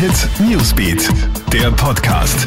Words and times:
Hit 0.00 0.30
Newsbeat, 0.40 1.10
der 1.52 1.70
Podcast. 1.72 2.46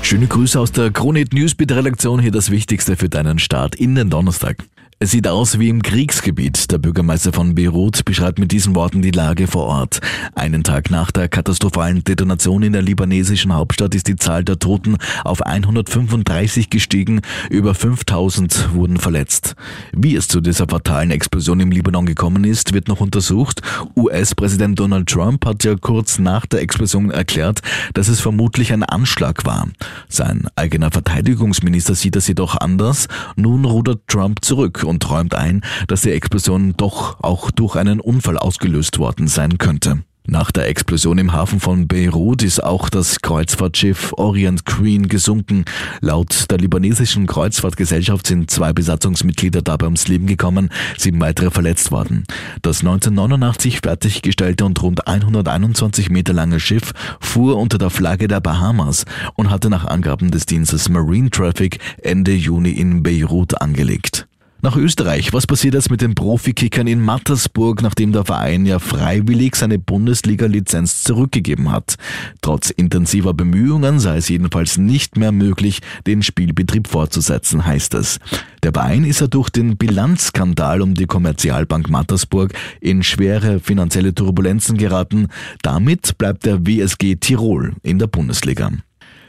Schöne 0.00 0.28
Grüße 0.28 0.60
aus 0.60 0.70
der 0.70 0.92
Kronit 0.92 1.32
Newsbeat 1.32 1.72
Redaktion. 1.72 2.20
Hier 2.20 2.30
das 2.30 2.52
Wichtigste 2.52 2.94
für 2.94 3.08
deinen 3.08 3.40
Start 3.40 3.74
in 3.74 3.96
den 3.96 4.10
Donnerstag. 4.10 4.58
Es 5.00 5.12
sieht 5.12 5.28
aus 5.28 5.60
wie 5.60 5.68
im 5.68 5.80
Kriegsgebiet. 5.80 6.72
Der 6.72 6.78
Bürgermeister 6.78 7.32
von 7.32 7.54
Beirut 7.54 8.04
beschreibt 8.04 8.40
mit 8.40 8.50
diesen 8.50 8.74
Worten 8.74 9.00
die 9.00 9.12
Lage 9.12 9.46
vor 9.46 9.66
Ort. 9.66 10.00
Einen 10.34 10.64
Tag 10.64 10.90
nach 10.90 11.12
der 11.12 11.28
katastrophalen 11.28 12.02
Detonation 12.02 12.64
in 12.64 12.72
der 12.72 12.82
libanesischen 12.82 13.54
Hauptstadt 13.54 13.94
ist 13.94 14.08
die 14.08 14.16
Zahl 14.16 14.42
der 14.42 14.58
Toten 14.58 14.96
auf 15.22 15.42
135 15.42 16.68
gestiegen. 16.68 17.20
Über 17.48 17.76
5000 17.76 18.74
wurden 18.74 18.96
verletzt. 18.96 19.54
Wie 19.92 20.16
es 20.16 20.26
zu 20.26 20.40
dieser 20.40 20.66
fatalen 20.66 21.12
Explosion 21.12 21.60
im 21.60 21.70
Libanon 21.70 22.04
gekommen 22.04 22.42
ist, 22.42 22.72
wird 22.72 22.88
noch 22.88 22.98
untersucht. 22.98 23.62
US-Präsident 23.94 24.80
Donald 24.80 25.08
Trump 25.08 25.46
hat 25.46 25.62
ja 25.62 25.76
kurz 25.76 26.18
nach 26.18 26.44
der 26.44 26.60
Explosion 26.60 27.12
erklärt, 27.12 27.60
dass 27.94 28.08
es 28.08 28.18
vermutlich 28.18 28.72
ein 28.72 28.82
Anschlag 28.82 29.46
war. 29.46 29.68
Sein 30.08 30.48
eigener 30.56 30.90
Verteidigungsminister 30.90 31.94
sieht 31.94 32.16
das 32.16 32.26
jedoch 32.26 32.56
anders. 32.56 33.06
Nun 33.36 33.64
rudert 33.64 34.00
Trump 34.08 34.44
zurück 34.44 34.86
und 34.88 35.08
räumt 35.10 35.34
ein, 35.34 35.62
dass 35.86 36.02
die 36.02 36.10
Explosion 36.10 36.74
doch 36.76 37.22
auch 37.22 37.50
durch 37.50 37.76
einen 37.76 38.00
Unfall 38.00 38.38
ausgelöst 38.38 38.98
worden 38.98 39.28
sein 39.28 39.58
könnte. 39.58 40.02
Nach 40.30 40.50
der 40.50 40.68
Explosion 40.68 41.16
im 41.16 41.32
Hafen 41.32 41.58
von 41.58 41.88
Beirut 41.88 42.42
ist 42.42 42.62
auch 42.62 42.90
das 42.90 43.22
Kreuzfahrtschiff 43.22 44.12
Orient 44.18 44.66
Queen 44.66 45.08
gesunken. 45.08 45.64
Laut 46.02 46.50
der 46.50 46.58
libanesischen 46.58 47.26
Kreuzfahrtgesellschaft 47.26 48.26
sind 48.26 48.50
zwei 48.50 48.74
Besatzungsmitglieder 48.74 49.62
dabei 49.62 49.86
ums 49.86 50.06
Leben 50.06 50.26
gekommen, 50.26 50.68
sieben 50.98 51.18
weitere 51.22 51.50
verletzt 51.50 51.92
worden. 51.92 52.24
Das 52.60 52.80
1989 52.80 53.80
fertiggestellte 53.82 54.66
und 54.66 54.82
rund 54.82 55.08
121 55.08 56.10
Meter 56.10 56.34
lange 56.34 56.60
Schiff 56.60 56.92
fuhr 57.20 57.56
unter 57.56 57.78
der 57.78 57.88
Flagge 57.88 58.28
der 58.28 58.42
Bahamas 58.42 59.06
und 59.34 59.48
hatte 59.48 59.70
nach 59.70 59.86
Angaben 59.86 60.30
des 60.30 60.44
Dienstes 60.44 60.90
Marine 60.90 61.30
Traffic 61.30 61.78
Ende 62.02 62.34
Juni 62.34 62.72
in 62.72 63.02
Beirut 63.02 63.58
angelegt. 63.62 64.28
Nach 64.68 64.76
Österreich. 64.76 65.32
Was 65.32 65.46
passiert 65.46 65.72
jetzt 65.72 65.90
mit 65.90 66.02
den 66.02 66.14
Profikickern 66.14 66.86
in 66.86 67.00
Mattersburg, 67.00 67.80
nachdem 67.80 68.12
der 68.12 68.26
Verein 68.26 68.66
ja 68.66 68.78
freiwillig 68.78 69.56
seine 69.56 69.78
Bundesliga-Lizenz 69.78 71.04
zurückgegeben 71.04 71.72
hat? 71.72 71.94
Trotz 72.42 72.68
intensiver 72.68 73.32
Bemühungen 73.32 73.98
sei 73.98 74.18
es 74.18 74.28
jedenfalls 74.28 74.76
nicht 74.76 75.16
mehr 75.16 75.32
möglich, 75.32 75.80
den 76.06 76.22
Spielbetrieb 76.22 76.86
fortzusetzen, 76.86 77.64
heißt 77.64 77.94
es. 77.94 78.18
Der 78.62 78.74
Verein 78.74 79.04
ist 79.04 79.22
ja 79.22 79.26
durch 79.26 79.48
den 79.48 79.78
Bilanzskandal 79.78 80.82
um 80.82 80.92
die 80.92 81.06
Kommerzialbank 81.06 81.88
Mattersburg 81.88 82.52
in 82.82 83.02
schwere 83.02 83.60
finanzielle 83.60 84.14
Turbulenzen 84.14 84.76
geraten. 84.76 85.28
Damit 85.62 86.18
bleibt 86.18 86.44
der 86.44 86.66
WSG 86.66 87.16
Tirol 87.16 87.72
in 87.82 87.98
der 87.98 88.08
Bundesliga. 88.08 88.70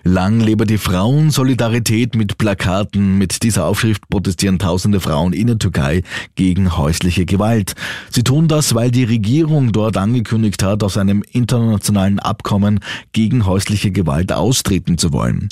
Lang 0.04 0.40
lebe 0.40 0.66
die 0.66 0.78
Frauen, 0.78 1.30
Solidarität 1.30 2.16
mit 2.16 2.38
Plakaten. 2.38 3.18
Mit 3.18 3.44
dieser 3.44 3.66
Aufschrift 3.66 4.08
protestieren 4.10 4.58
tausende 4.58 5.00
Frauen 5.00 5.34
in 5.34 5.48
der 5.48 5.60
Türkei 5.60 6.04
gegen 6.36 6.78
häusliche 6.78 7.26
Gewalt. 7.26 7.76
Sie 8.10 8.24
tun 8.24 8.48
das, 8.48 8.76
weil 8.76 8.92
die 8.92 9.04
Regierung 9.04 9.72
dort 9.72 9.98
angekündigt 9.98 10.64
hat, 10.64 10.84
aus 10.84 10.98
einem 10.98 11.24
internationalen 11.32 12.20
Abkommen 12.20 12.80
gegen 13.12 13.46
häusliche 13.46 13.92
Gewalt 13.92 14.32
austreten 14.32 14.98
zu 14.98 15.12
wollen. 15.12 15.50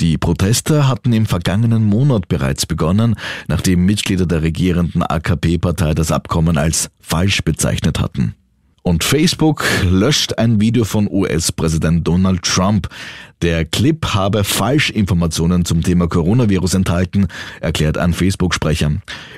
Die 0.00 0.16
Proteste 0.16 0.88
hatten 0.88 1.12
im 1.12 1.26
vergangenen 1.26 1.84
Monat 1.84 2.28
bereits 2.28 2.66
begonnen, 2.66 3.16
nachdem 3.48 3.84
Mitglieder 3.84 4.26
der 4.26 4.42
regierenden 4.42 5.02
AKP-Partei 5.02 5.94
das 5.94 6.10
Abkommen 6.10 6.56
als 6.56 6.90
falsch 7.00 7.42
bezeichnet 7.42 8.00
hatten. 8.00 8.34
Und 8.82 9.04
Facebook 9.04 9.64
löscht 9.84 10.38
ein 10.38 10.60
Video 10.60 10.84
von 10.84 11.06
US-Präsident 11.10 12.06
Donald 12.06 12.42
Trump. 12.42 12.88
Der 13.42 13.64
Clip 13.64 14.04
habe 14.14 14.42
Falschinformationen 14.44 15.64
zum 15.64 15.82
Thema 15.82 16.08
Coronavirus 16.08 16.74
enthalten, 16.74 17.28
erklärt 17.60 17.98
ein 17.98 18.12
Facebook-Sprecher. 18.12 18.92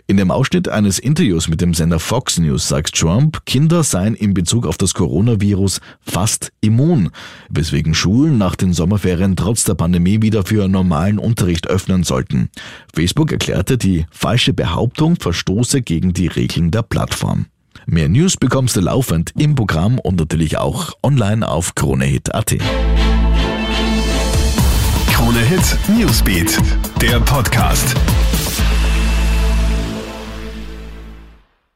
In 0.06 0.16
dem 0.16 0.30
Ausschnitt 0.30 0.68
eines 0.68 0.98
Interviews 0.98 1.48
mit 1.48 1.60
dem 1.60 1.74
Sender 1.74 1.98
Fox 1.98 2.38
News 2.38 2.66
sagt 2.66 2.96
Trump, 2.96 3.44
Kinder 3.46 3.82
seien 3.84 4.14
in 4.14 4.34
Bezug 4.34 4.66
auf 4.66 4.76
das 4.76 4.94
Coronavirus 4.94 5.80
fast 6.00 6.52
immun, 6.60 7.10
weswegen 7.48 7.94
Schulen 7.94 8.38
nach 8.38 8.56
den 8.56 8.72
Sommerferien 8.72 9.36
trotz 9.36 9.64
der 9.64 9.74
Pandemie 9.74 10.22
wieder 10.22 10.44
für 10.44 10.68
normalen 10.68 11.18
Unterricht 11.18 11.68
öffnen 11.68 12.02
sollten. 12.04 12.50
Facebook 12.94 13.30
erklärte, 13.30 13.78
die 13.78 14.06
falsche 14.10 14.52
Behauptung 14.52 15.16
verstoße 15.16 15.82
gegen 15.82 16.12
die 16.12 16.28
Regeln 16.28 16.70
der 16.70 16.82
Plattform. 16.82 17.46
Mehr 17.86 18.08
News 18.08 18.36
bekommst 18.36 18.76
du 18.76 18.80
laufend 18.80 19.32
im 19.38 19.54
Programm 19.54 19.98
und 19.98 20.16
natürlich 20.16 20.58
auch 20.58 20.92
online 21.02 21.46
auf 21.48 21.74
KroneHit.at. 21.74 22.56
KroneHit 25.12 25.78
Newsbeat, 25.88 26.58
der 27.00 27.20
Podcast. 27.20 27.94